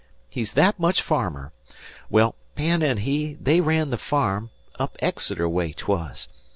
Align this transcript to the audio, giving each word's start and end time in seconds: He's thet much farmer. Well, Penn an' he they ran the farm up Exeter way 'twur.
He's 0.31 0.53
thet 0.53 0.79
much 0.79 1.03
farmer. 1.03 1.53
Well, 2.09 2.33
Penn 2.55 2.81
an' 2.81 2.97
he 2.97 3.35
they 3.35 3.61
ran 3.61 3.91
the 3.91 3.99
farm 3.99 4.49
up 4.79 4.95
Exeter 4.99 5.47
way 5.47 5.73
'twur. 5.73 6.13